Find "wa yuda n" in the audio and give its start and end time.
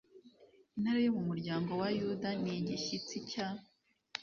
1.81-2.45